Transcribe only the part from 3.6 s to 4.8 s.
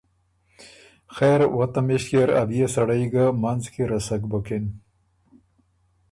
کی رسک بُکِن،